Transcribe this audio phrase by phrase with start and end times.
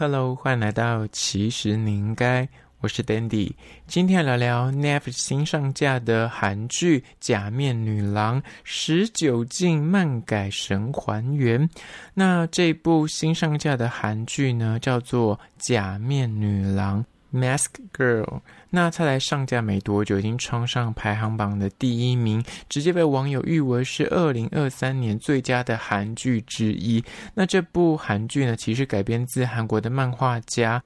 [0.00, 2.48] Hello，欢迎来到其实你应该，
[2.80, 3.52] 我是 Dandy，
[3.86, 11.68] 今天聊聊 Netflix 新上架的韩剧《假面女郎》，十九禁漫改神还原。
[12.14, 17.66] 那这部新上架的韩剧呢，叫做《假面女郎》（Mask
[17.96, 18.40] Girl）。
[18.70, 27.02] 那它才上架没多久，已经冲上排行榜的第一名，直接被网友誉为是二零二三年最佳的韩剧之一。
[27.34, 30.82] 那这部韩剧呢，其实改编自韩国的漫画家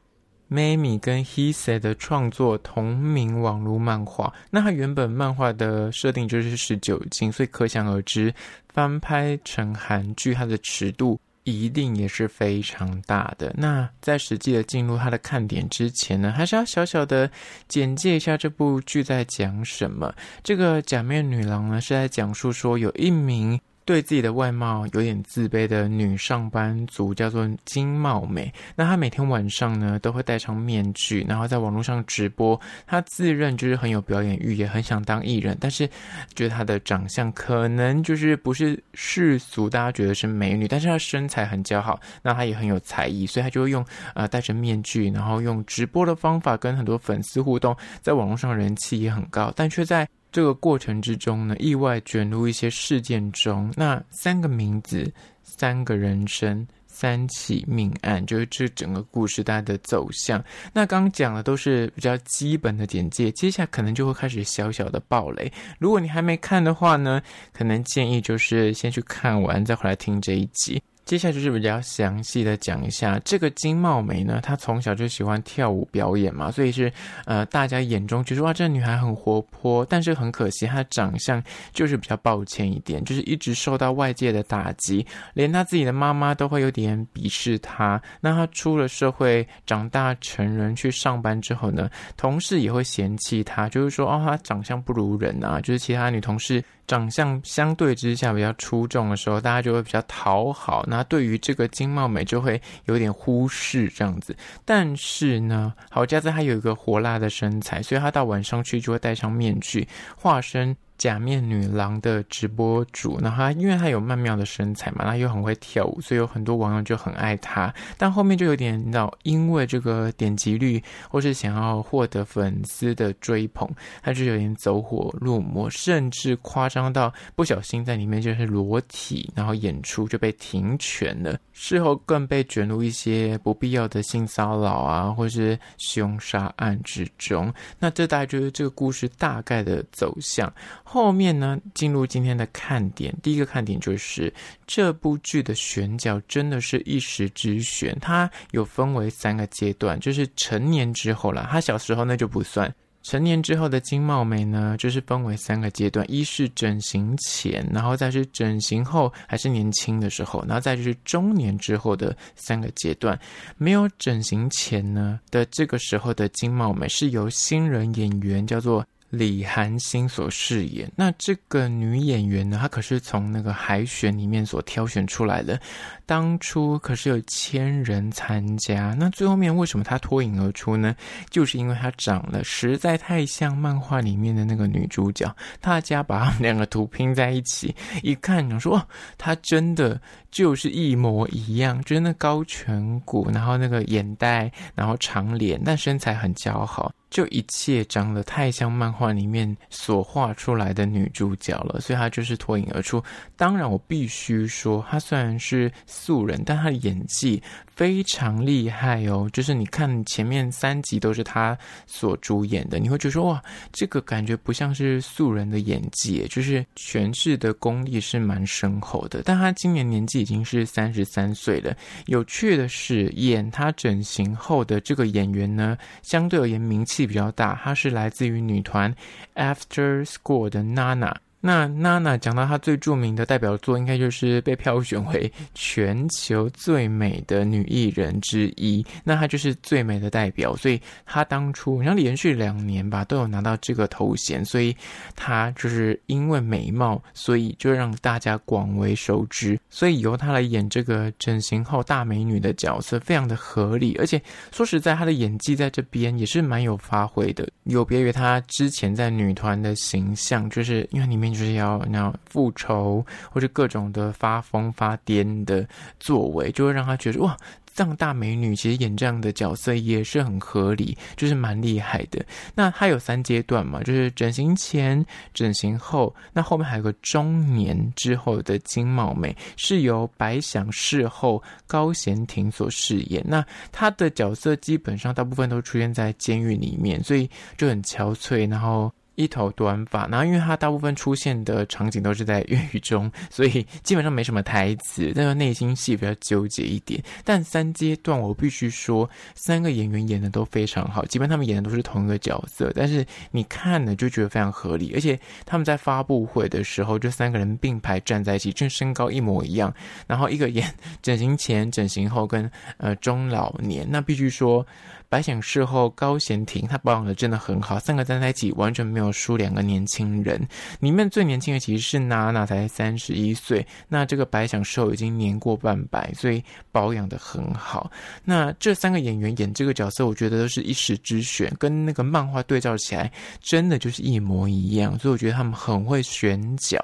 [0.50, 4.32] Mami 跟 Heese 的创作同名网络漫画。
[4.50, 8.32] 那它原本漫画的设定就是十九禁，所以可想而知，
[8.72, 11.20] 翻拍成韩剧它的尺度。
[11.44, 13.54] 一定也是非常大的。
[13.56, 17.30] 那在实际的进入它的看点之前呢，还是要小小的
[17.68, 20.12] 简介一下这部剧在讲什么。
[20.42, 23.60] 这个假面女郎呢，是在讲述说有一名。
[23.84, 32.58] 对自己的外貌有点自卑的女上班族叫做金茂美，那她每天晚上呢都会戴上面具，然后在网络上直播。
[32.86, 35.86] 她自认就是很有表演欲，也很想当艺人，但是
[36.34, 50.08] 觉得她的长相可能就是不是世俗大家觉得是美女，但是她身材很姣好，那她也很有才艺，所以她就会用呃戴着面具，然后用直播的方法跟很多粉丝互动，在网络上人气也很高，但却在。
[50.34, 53.72] 这个过程之中呢，意外卷入一些事件中。
[53.76, 55.08] 那三个名字、
[55.44, 60.44] 三个人生、三起命案，就是这整个故事大的走向。
[60.72, 65.52] 那刚讲的都是比较基本的简介，接下来可能就会开始小小的暴雷。
[65.78, 70.82] 如果你还没看的话呢，可能建议就是先去看完，再回来听这一集。
[71.04, 76.90] 接下来就是比较详细的讲一下这个金茂美呢，她从小就喜欢跳舞表演嘛，所以是
[77.26, 81.42] 呃大家眼中觉得哇，这女孩很活泼，但是很可惜她的长相
[81.72, 88.00] 就是比较抱歉一点，就是一直受到外界的打击，连她自己的妈妈都会有点鄙视她。
[88.20, 96.64] 那她出了社会，长大成人去上班之后呢，同事也会嫌弃她，就是说哦，她长相不如人啊，就是其他女同事。
[96.86, 100.84] 长相相对之下比较出众的时候，大家就会比较讨好。
[100.86, 104.36] 那对于这个金貌美就会有点忽视这样子。
[104.64, 109.86] 但是呢，好佳在她有一个火辣的身材，所以她到晚上去就会戴上面具，
[110.16, 110.76] 化身。
[111.04, 117.70] 假面女郎的直播主，那她因为她有曼妙的身材嘛，她又很会跳舞，所以有很多网友就很爱她。
[117.98, 123.68] 但后面就有点，你知道，因为这个点击率或是想要获得粉丝的追捧，
[124.02, 131.38] 她就有点走火入魔，甚至夸张到不小心在里面就是裸体，然后演出就被停权了。
[131.52, 137.52] 事后更被卷入一些不必要的性骚扰啊，或是凶杀案之中。
[137.78, 140.50] 那这大概就是这个故事大概的走向。
[140.94, 143.12] 后面呢，进入今天的看点。
[143.20, 144.32] 第一个看点就是
[144.64, 147.98] 这部剧的选角真的是一时之选。
[148.00, 152.72] 它有分为三个阶段，就是成年之后啦，他小时候那就不算。
[153.02, 163.18] 成年之后的金茂美呢，就是分为三个阶段：一是整形前，然后再是整形后，还是年轻的时候，然后再就是中年之后的三个阶段。
[163.58, 168.86] 没有整形前呢的这个时候的金茂美，是由新人演员叫做。
[169.14, 175.58] 李韩星所饰演，那这个女演员呢，她可是从那个海选里面所挑选出来的。
[176.06, 180.94] 当初可是有千人参加，那最后面为什么她脱颖而出呢？
[181.30, 185.34] 就是因为她长得实在太像漫画里面的那个女主角。
[185.60, 188.86] 大家把他们两个图拼在一起，一看，你说，
[189.16, 189.98] 她真的
[190.30, 196.92] 就是一模一样，就是那高颧骨，然后那个眼袋，然后长脸，但身材很姣好。
[197.14, 203.00] 就一切长得太像漫画里面所画出来的女主角了，所以她就是脱颖而出。
[203.36, 207.40] 当然，我必须说，她虽然是素人，但她的演技
[207.72, 209.30] 非常厉害哦。
[209.32, 219.22] 就是你看前面三集都是她所主演的，你会觉得说哇，这个感觉不像是素人的演技，就是诠释的功力是蛮深厚的。
[219.24, 221.76] 但她今年年纪已经是三十三岁了。
[222.06, 227.03] 有趣的是，演她整形后的这个演员呢，相对而言名气。
[227.06, 228.94] 比较大，它是来自于女团
[229.34, 231.16] After School 的娜娜。
[231.46, 238.82] 那娜娜讲到她最著名的代表作，应该就是被票选为全球最美的女艺人之一。
[239.04, 244.42] 那她就是最美的代表，所以她当初好像连续两年吧，都有拿到这个头衔。
[244.42, 244.74] 所以
[245.14, 249.60] 她就是因为美貌，所以就让大家广为熟知。
[249.68, 253.94] 所以由她来演这个整形后大美女的角色，非常的合理。
[253.98, 254.18] 而且
[254.50, 261.33] 说实在，她的演技在这边也是蛮有发挥的，有别于她之前在女团的形象，就是因为里面。
[261.34, 265.66] 就是要那样复仇或者各种的发疯发癫的
[266.00, 267.36] 作为，就会让他觉得哇。
[267.76, 272.24] 这样大美女其实演这样的角色也是很合理，就是蛮厉害的。
[272.54, 283.24] 那它有三阶段嘛，就是整形前、整形后，那后面还有个中年之后的金茂美，是由白想事后高贤廷所饰演。
[283.26, 288.88] 那她的角色基本上大部分都出现在监狱里面，所以就很憔悴，然后。
[289.14, 297.02] 一头短发，然后因为他大部分出现的场景都是在粤语中，所以基本上没什么台词，但是内心戏比较纠结一点。
[297.24, 304.92] 但三阶段我必须说，三个演员演的都非常好，基本他们演的都是同一个角色，但是你看了就觉得非常合理。
[304.94, 309.72] 而且他们在发布会的时候，这三个人并排站在一起，就身高一模一样。
[310.06, 310.72] 然后一个演
[311.02, 314.66] 整形前、整形后跟呃中老年，那必须说。
[315.14, 320.44] 白想事后，高贤廷他保养的真的很好，三个站在一起完全没有输两个年轻人。
[320.80, 323.64] 里面最年轻的其实是娜娜，才三十一岁。
[323.86, 327.88] 那这个白想事后已经年过半百，所以保养的很好。
[328.24, 333.08] 那这三个演员演这个角色，我觉得都是一时之选，跟那个漫画对照起来，
[333.40, 334.98] 真的就是一模一样。
[334.98, 336.76] 所以我觉得他们很会选角。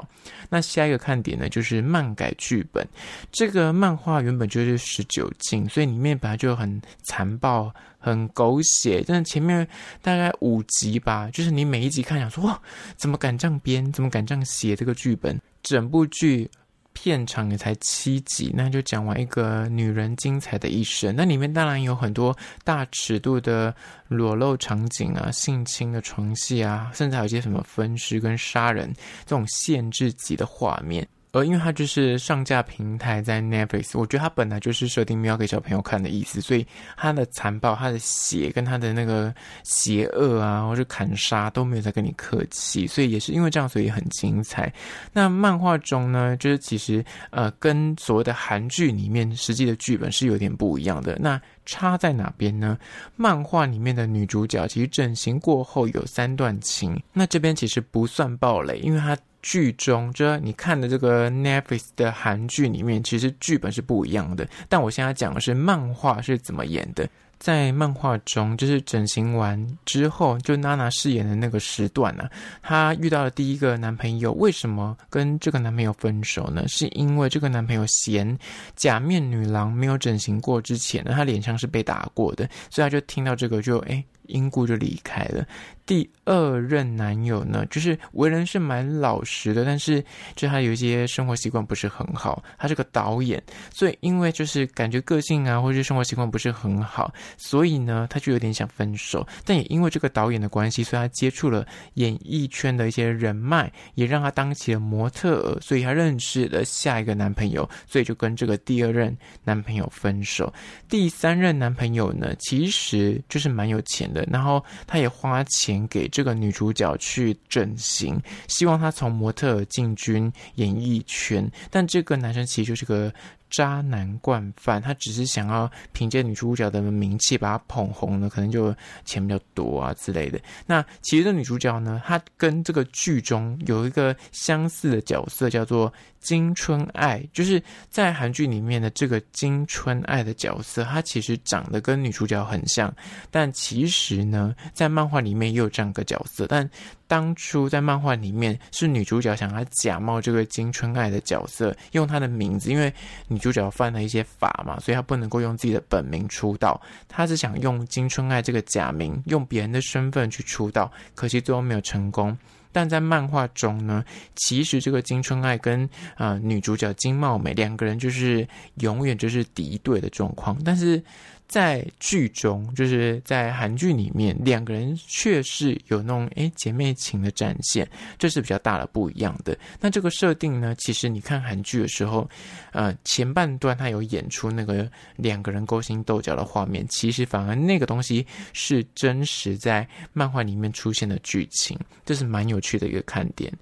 [0.49, 2.87] 那下一个看点呢，就是漫改剧本。
[3.33, 7.75] 这个漫画原本就是十九禁，所以里面本来就很残暴。
[8.01, 9.65] 很狗血，但是前面
[10.03, 12.61] 大概五集吧，就是你每一集看，想说哇，
[12.97, 15.39] 怎么敢这样编，怎么敢这样写这个剧本？
[15.63, 16.51] 整部剧
[16.93, 21.15] 片长也才七集，那就讲完一个女人精彩的一生。
[21.15, 23.73] 那里面当然有很多大尺度的
[24.09, 28.93] 裸露场景啊，性侵的床戏啊，甚至还有一些什么分尸跟杀人
[29.25, 31.07] 这种限制级的画面。
[31.33, 36.67] 而因为它就是上架平台在 Netflix，我觉得它本来就是设定要给小朋友看的意思，所以
[36.97, 39.33] 它的残暴、它的血跟它的那个
[39.63, 44.73] 邪恶啊，或是砍杀都没有在跟你客气，所以也是因为这样，所以很精彩。
[45.13, 51.17] 那漫画中呢，就是其实呃，跟所谓的韩剧里面实际的剧本是有点不一样的。
[51.21, 52.77] 那差在哪边呢？
[53.17, 59.17] 漫画里面的女主角其实整形过后有三段情，那这边其实不算暴雷，因为它。
[59.43, 64.47] 剧中，就是你看的这个 Netflix 的韩剧里面，其实剧本是不一样的。
[64.69, 67.09] 但我现在讲的是漫画是怎么演的。
[67.41, 72.31] 在漫画中，就是整形完之后，就娜娜饰演的那个时段呢、啊，
[72.63, 74.33] 她遇到了第一个男朋友。
[74.35, 76.69] 为什么跟这个男朋友分手呢？
[76.69, 78.39] 是因为这个男朋友嫌
[78.77, 84.05] 假面女郎没有整形过之前呢，她脸上是被打过的，所以她就听到这个就哎。
[84.31, 85.45] 因故就离开了。
[85.85, 90.01] 第二任男友呢，就是为人是蛮老实的，但是
[90.37, 92.41] 就他有一些生活习惯不是很好。
[92.57, 93.43] 他是个导演，
[93.75, 99.27] 所以因为就是感觉个性啊，或者是生活习惯不是很好，所以呢，他就有点想分手。
[99.45, 110.53] 但也因为这个导演的关系，所以他接触了演艺圈的一些人脉，也让他当起了模特儿，所以他认识了下一个男朋友，所以就跟这个第二任男朋友分手。
[110.89, 114.27] 第三任男朋友呢，其实就是蛮有钱的。
[114.31, 121.51] 然后他也花钱给这个女主角去整形，希望她从模特儿进军演艺圈。
[121.71, 123.13] 但这个男生其实就是个。
[123.51, 128.75] 渣男惯犯，他只是想要凭借女主角的名气把她捧红了，可能就
[129.05, 130.41] 钱比较多啊之类的。
[130.67, 142.95] 那其实女主角呢，她跟这个剧中有一个相似的角色，叫做金春爱，就是在韩剧里面的这个金春爱的角色，她其实长得跟女主角很像，
[143.31, 146.69] 但其实呢，在漫画里面也有这样一个角色，但。
[147.11, 152.95] 当初在漫画里面是女主角想要假冒这个金春爱的角色，用她的名字，因为
[153.27, 156.81] 女主角犯了一些法嘛，所以她不能够用自己的本名出道。
[157.09, 162.39] 她是想用金春爱这个假名，用别人的身份去出道，可惜最后没有成功。
[162.71, 164.05] 但在漫画中呢，
[164.37, 171.03] 其实这个金春爱跟啊、女主角金茂美两个人就是永远就是敌对的状况，但是。
[171.51, 177.87] 在剧中，就是在韩剧里面，两个人确实有那种诶姐妹情的展现，
[178.21, 179.59] 这是比较大的不一样的。
[179.81, 182.31] 那这个设定呢，其实你看韩剧的时候，
[182.71, 191.77] 呃，前半段他有演出那个两个人勾心斗角的画面，其实反而那个东西是真实在漫画里面出现的剧情，
[192.07, 193.53] 这是蛮有趣的一个看点。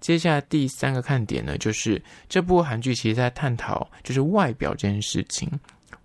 [0.00, 5.48] 接下来第三个看点呢，就是这部韩剧其实在探讨就是外表这件事情。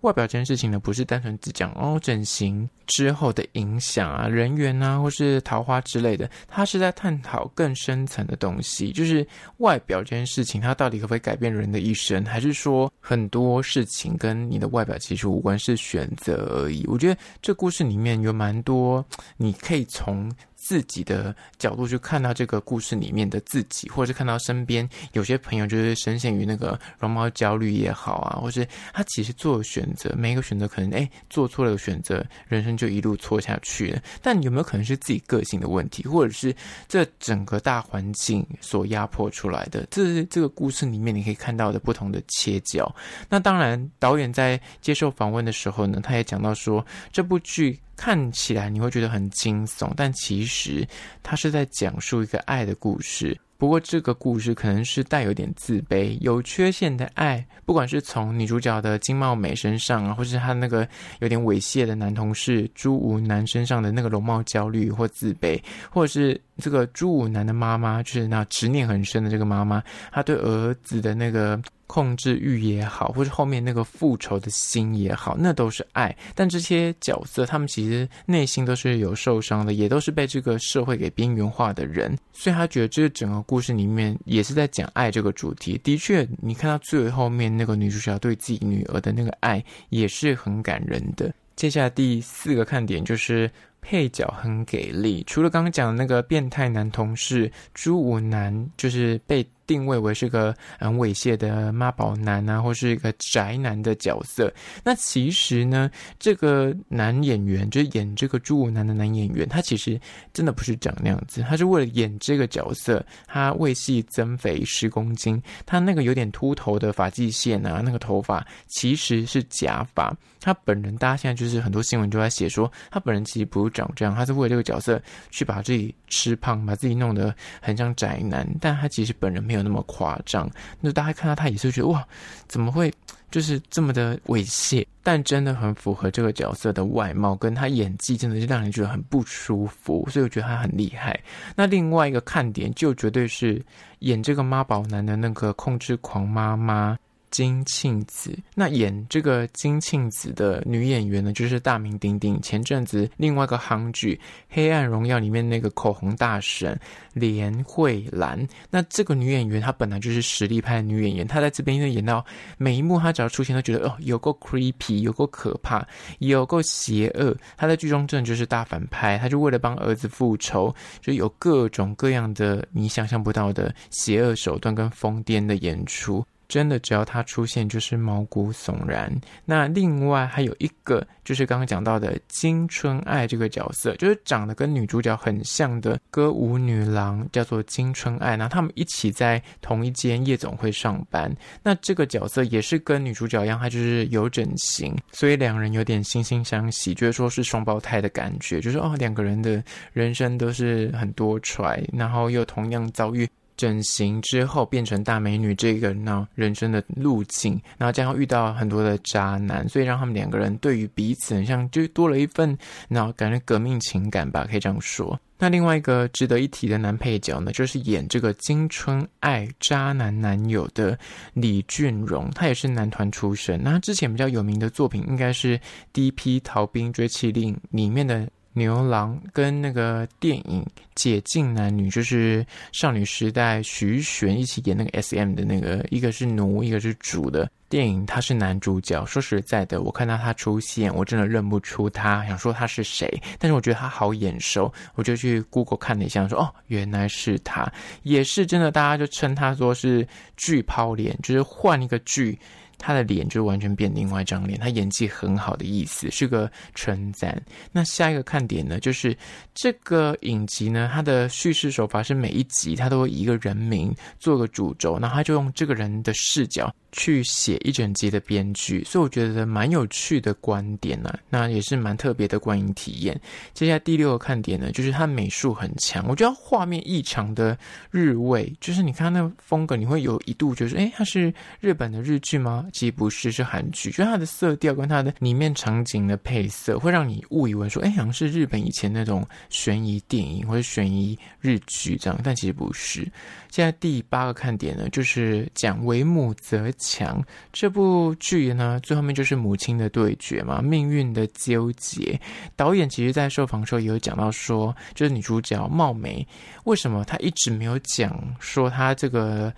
[0.02, 9.26] 外表这件事情呢，不是单纯只讲哦整形之后的影响啊、人缘啊，或是桃花之类的，它是在探讨更深层的东西，就是
[9.58, 16.84] 外表这件事情，它到底可不可以改变人的一生，还是说很多事情跟你的外表其实无关，是选择而已？
[16.86, 19.04] 我觉得这故事里面有蛮多
[19.36, 20.30] 你可以从
[20.62, 34.00] 自己的角度去看到这个故事里面的自己，或者是看到身边有些朋友就是深陷于那个容貌焦虑也好啊，或是他其实做了选择，每一个选择可能哎做错了选择，人生就一路错下去了。
[34.22, 36.54] 但有没有可能是自己个性的问题，或者是
[36.86, 39.84] 这整个大环境所压迫出来的？
[39.90, 42.94] 这是这个故事里面你可以看到的不同的切角。
[43.28, 50.86] 那当然，导演在接受访问的时候呢，他也讲到说，这部剧看起来你会觉得很惊悚，但其实
[51.22, 53.38] 他是在讲述一个爱的故事。
[53.58, 60.88] 不过这个故事可能是带有点自卑、有缺陷的爱，不管是从女主角的金茂美身上啊，或是她那个
[61.20, 69.80] 有点猥亵的男同事朱武南身上的那个容貌焦虑或自卑，或者是这个朱武南的妈妈，就是那执念很深的这个妈妈，
[70.10, 71.60] 她对儿子的那个。
[71.86, 76.16] 控制欲也好，或者后面那个复仇的心也好，那都是爱。
[76.34, 82.16] 但这些角色，他们其实内心都是有受伤的，也都是被这个社会给边缘化的人。
[82.32, 85.78] 所以他觉得这个整个故事里面也是在讲爱这个主题。
[85.84, 91.32] 的确，你看到最后面那个女主角对自己女儿的那个爱，也是很感人的。
[91.56, 93.50] 接下来第四个看点就是
[93.82, 99.46] 配角很给力，除了刚刚讲的那个变态男同事朱武南，就是被。
[99.72, 104.52] 定位为是个很猥亵的妈宝男啊，或是一个宅男的角色。
[104.84, 109.98] 那其实呢，这个男演员就是演这个朱武男的男演员，他其实
[110.34, 111.40] 真的不是长那样子。
[111.48, 115.42] 他是为了演这个角色，他为戏增肥十公斤。
[115.64, 120.14] 他那个有点秃头的发际线啊，那个头发其实是假发。
[120.38, 125.00] 他本人，大家现在就是很多新闻都在写说，他本人其实不是长这样，他是为了这个角色
[125.30, 128.46] 去把自己吃胖，把自己弄得很像宅男。
[128.60, 129.61] 但他其实本人没有。
[129.62, 130.50] 那么夸张，
[130.80, 132.06] 那大家看到他也是觉得哇，
[132.46, 132.92] 怎么会
[133.30, 134.86] 就是这么的猥亵？
[135.02, 141.18] 但真的很符合这个角色的外貌，跟他演技真的是让人觉得很不舒服，所以我觉得他很厉害。
[141.56, 143.64] 那另外一个看点就绝对是
[144.00, 146.96] 演这个妈宝男的那个控制狂妈妈。
[147.32, 154.14] 金庆子，那演这个金庆子的女演员呢，就是大名鼎鼎前阵子另外一个韩剧
[154.48, 156.78] 《黑暗荣耀》里面那个口红大神
[157.14, 158.46] 连慧兰。
[158.70, 162.24] 那这个女演员她本来就是实力派女演员，她在这边因为演到
[162.58, 165.84] 每一幕，她只要出现都觉得哦，有够 creepy，有够可怕，
[166.18, 167.34] 有够邪恶。
[167.56, 176.22] 她在剧中真的就是大反派，她就为了帮儿子复仇，就有各种各样的你想象不到的邪恶手段跟疯癫的演出。
[176.52, 179.10] 真的，只要他出现就是毛骨悚然。
[179.46, 188.36] 那另外还有一个，就是刚刚讲到的金春爱这个角色，就是长得跟女主角很像的歌舞女郎，叫做金春爱。
[188.36, 191.34] 那他们一起在同一间夜总会上班。
[191.62, 203.26] 那这个角色也是跟女主角一样，她就是有整形，所以两人有点惺惺相惜，觉得说是双胞胎的感觉，就是哦，两个人的人生都是很多舛，然后又同样遭遇。
[203.62, 215.16] 整形之后变成大美女，这个呢人生的路径，然后将要遇到很多的渣男，所以让他们两个人对于彼此很像，就多了一份，然后感觉革命情感吧，可以这样说。
[215.38, 220.98] 那另外一个值得一提的男配角呢，就是演这个金春爱渣男男友的
[221.34, 223.62] 李俊荣，他也是男团出身。
[223.62, 225.56] 那他之前比较有名的作品应该是
[225.92, 228.28] 《第一批逃兵追缉令》里面的。
[228.54, 230.62] 牛郎跟那个电影
[230.94, 239.04] 《解禁男女》，就是少女时代徐玄一起演那个 SM 的那个，一个是奴，一个是主的电影，他是男主角。
[239.06, 247.66] 说实在的，我看到他出现，我真的认不出他，想说他是谁，但是我觉得他好眼熟，我就去 Google 看了一下，说哦，原来是他，
[248.02, 250.06] 也是真的，大家就称他说是
[250.36, 252.38] 剧抛脸，就是换一个剧。
[252.82, 257.40] 他的脸就完全变另外一张脸，他演技很好的意思是个称赞。
[257.70, 259.16] 那下一个看点呢，就是
[259.54, 266.74] 这个影集呢，它的叙事手法是每一集它都会以一个人名做个主轴，那他就用这个人的视角。
[266.94, 273.18] 去写一整集的编剧，所以我觉得蛮有趣的观点呢、那也是蛮特别的观影体验。
[273.54, 277.56] 接下来第六个看点呢，就是它美术很强，我觉得画面异常的
[277.90, 282.66] 日味，就是你看那风格，你会有一度觉得，诶，它是日本的日剧吗？
[282.72, 283.90] 其实不是，是韩剧。
[283.90, 293.06] 就它的色调跟它的里面场景的配色，会让你误以为说，哎，好像是日本以前那种悬疑电影或者悬疑日剧这样，但其实不是。
[293.50, 302.18] 现在第八个看点呢，就是讲为母则强这部剧呢，最后面就是母亲的对决嘛，命运的纠结。
[302.56, 306.26] 导演其实，在受访的时候也有讲到说，就是女主角貌美，
[306.64, 309.52] 为什么她一直没有讲说她这个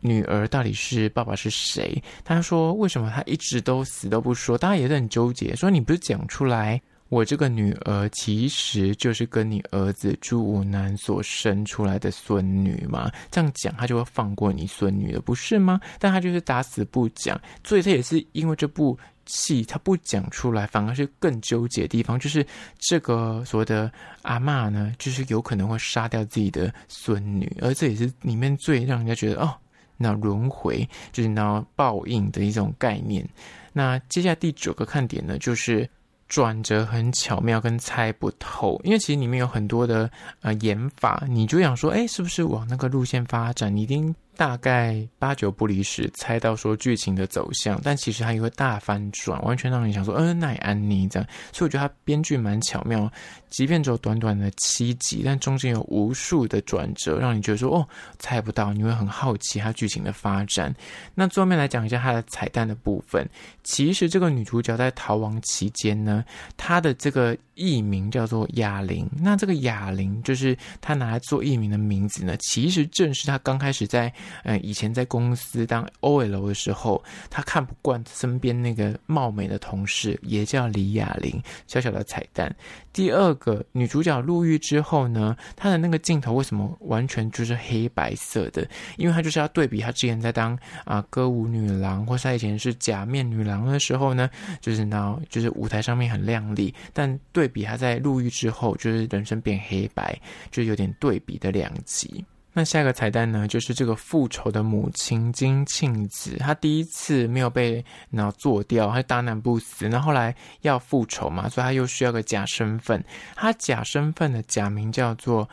[0.00, 2.02] 女儿到底是爸爸是谁？
[2.24, 4.58] 她说为什么她一直都死都不说？
[4.58, 6.80] 大家也是很纠结，说你不是讲出来。
[7.08, 15.80] 我这个女儿其实就是跟你儿子朱武南所生出来的孙女嘛，这样讲他就会放过你孙女了，不是吗？
[15.98, 22.46] 但他就是打死不讲，所以他也是因为这部戏他不讲出来，反而是更纠结的地方，就是
[22.78, 23.90] 这个所谓的
[24.22, 29.52] 阿嬷呢，就是有可能会杀掉自己的孙女，而这也是里面最让人家觉得哦，
[30.00, 33.24] 那轮回就是那报应的一种概念。
[33.72, 35.88] 那接下来第九个看点呢，就是。
[36.30, 40.08] 转折很巧妙，跟猜不透，因为其实里面有很多的
[40.42, 43.74] 呃演法，你就想说，哎，是不是往那个路线发展？
[43.74, 44.14] 你一定。
[44.40, 51.28] 大概八九不离十，猜到说剧情的走向，但其实它也会大翻转，完全让你想说，嗯、那也安妮这样。
[51.52, 53.12] 所以我觉得它编剧蛮巧妙，
[53.50, 57.86] 即便只有短短的七集，但中间有无数的转折，让你觉得说，哦，
[58.18, 60.74] 猜不到，你会很好奇它剧情的发展。
[61.14, 63.28] 那最后面来讲一下它的彩蛋的部分，
[63.62, 66.24] 其实这个女主角在逃亡期间呢，
[66.56, 69.06] 她的这个艺名叫做哑铃。
[69.20, 74.10] 那这个哑铃就是她拿来做艺名的名字呢，其实正是她刚开始在。
[74.44, 81.40] 嗯，以前在公司当 OL 的时候，他看不惯身边那个貌美的同事，也叫李雅玲。
[81.66, 82.54] 小小的彩蛋。
[82.92, 88.66] 第二个女主角入狱之后呢，她的那个镜头为什么完全就是黑白色的？
[88.96, 94.28] 因为她就是要对比她之前在当啊歌舞女郎，或是她以前是假面女郎的时候呢，
[94.60, 100.18] 就是呢，就是舞台上面很亮丽，但对比她在入狱之后，就是人生变黑白，
[100.50, 102.24] 就有点对比的两极。
[102.52, 109.88] 那下一个彩蛋呢，就是这个复仇的母亲金庆子，她第一次没有被然后做掉，她大难不死。
[109.88, 113.04] 那后，后来要复仇嘛，所以她又需要个假身份。
[113.36, 115.48] 她假身份的假名叫做。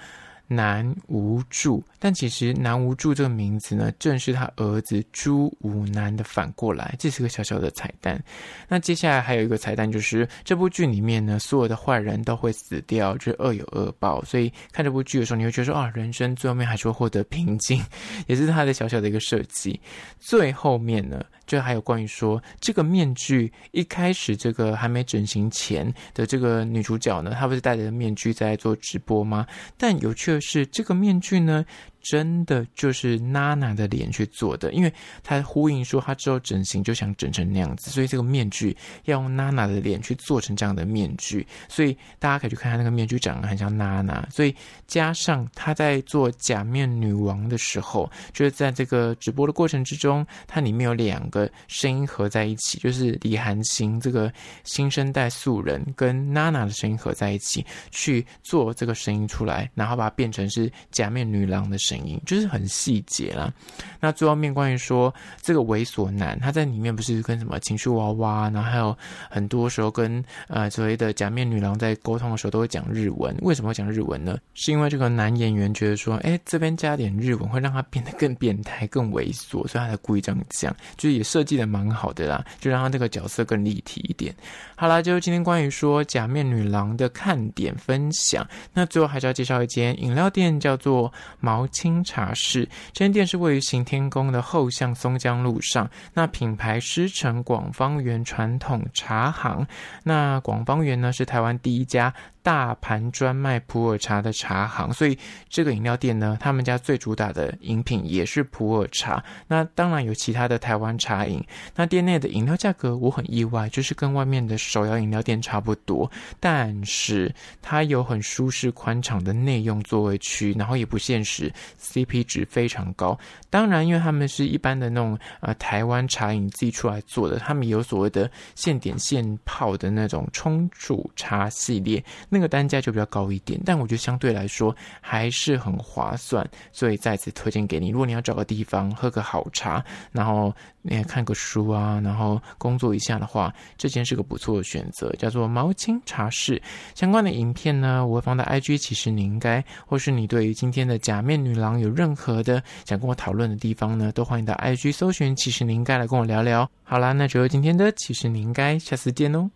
[0.47, 8.21] 南无助，但其实南无助这个名字呢，正是他儿子朱武南的反过来，这是个小小的彩蛋。
[8.67, 14.23] 那接下来还有一个彩蛋，就是这部剧里面呢，所有的坏人都会死掉，就是恶有恶报。
[14.23, 17.83] 所以看这部剧的时候，你会觉得说啊，人生最后面还是会获得平静，
[18.27, 19.79] 也是他的小小的一个设计。
[20.19, 29.47] 最后面呢，就还有关于说这个面具，一开始这个还没整形前的这个女主角呢，她不是戴着面具在做直播吗？
[29.77, 31.65] 但有趣的是，这个面具呢，
[32.01, 44.55] 真的就是娜娜的脸去做的，因为她呼应说她之后整形就想整成那样子，所以这个面具要用娜娜的脸去做成这样的面具，所以大家可以去看她那个面具长得很像娜娜，所以
[44.87, 54.31] 加上她在做假面女王的时候，就是在这个直播的过程之中，它里面有两个声音合在一起，就是李韩星这个
[54.63, 62.19] 新生代素人跟娜娜的声音合在一起去做这个声音出来，然后把它变成是假面女郎的声音。
[62.25, 63.53] 就是很细节啦。
[63.99, 68.95] 那最后面关于说这个猥琐男，他在里面不是跟什么情绪娃娃，然后还有
[69.29, 73.35] 很多时候跟呃所谓的假面女郎在沟通的时候都会讲日文。
[73.41, 74.37] 为什么会讲日文呢？
[74.53, 80.75] 是因为这个男演员觉得说，哎，这边加点日文会让他变得更变态、更猥琐，所以他才故意这样讲。
[80.97, 84.35] 就是也设计的蛮好的啦，就让他这个角色更立体一点。
[84.75, 88.45] 好啦，就是今天关于说假面女郎的看点分享。
[88.73, 91.65] 那最后还是要介绍一间饮料店，叫做毛。
[91.77, 95.87] 清茶室，这间店是位于行天宫的后巷松江路上。
[96.15, 99.67] 那品牌师承广芳园传统茶行。
[100.03, 102.11] 那广芳园呢，是台湾第一家。
[102.47, 105.17] 大盘专卖普洱茶的茶行，所以
[105.49, 109.21] 这个饮料店呢，他们家最主打的饮品也是普洱茶。
[109.49, 111.43] 那当然有其他的台湾茶饮。
[111.75, 117.29] 那店内的饮料价格我很意外，就是跟外面的手摇饮料店差不多，但是
[117.61, 123.19] 它有很舒适宽敞的内用座位区，然后也不限时，CP 值非常高。
[123.49, 132.01] 当然，因为他们是一般的那种呃台湾茶饮自己出来做的，他们有所谓的现点现泡的那种冲煮茶系列。
[132.29, 137.89] 那那个单价就比较高一点，但我觉得相对来说还是很划算，所以再次推荐给你。
[137.89, 146.61] 如果你要找个地方喝个好茶，然后你看个书啊，然后工作一下的话，这间是个不错的选择，叫做毛青茶室。
[146.93, 156.69] 相关的影片呢，我会放在 IG，其实你应该，或是你对于今天的假面女郎有任何的想跟我讨论的地方呢，都欢迎到 IG 搜寻，其实你应该来跟我聊聊。
[156.83, 159.49] 好啦，那就是今天的，其实你应该下次见哦。